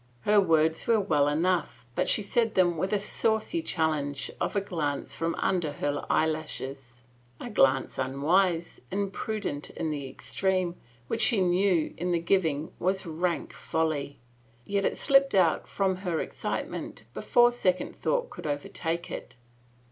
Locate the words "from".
5.13-5.35, 15.67-15.97